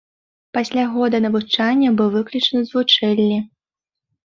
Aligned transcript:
Пасля 0.57 0.85
года 0.95 1.15
навучання 1.25 1.93
быў 2.01 2.09
выключаны 2.17 2.65
з 2.73 2.77
вучэльні. 2.79 3.39